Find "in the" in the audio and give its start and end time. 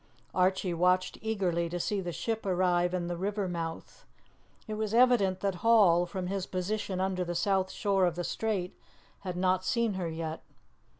2.91-3.15